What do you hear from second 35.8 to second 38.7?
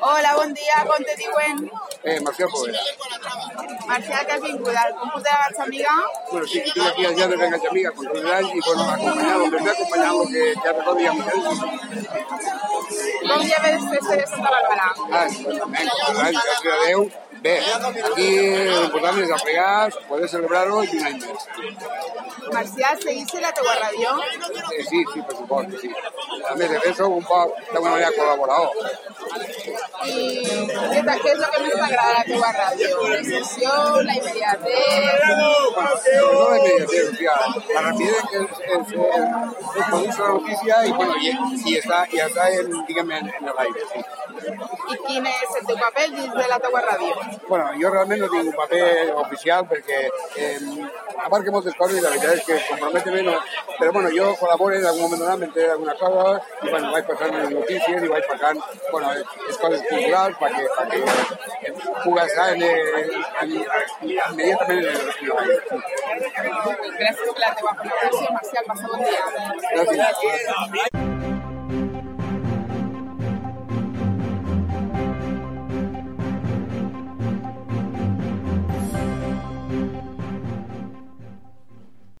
No o sea, la rapidez que es,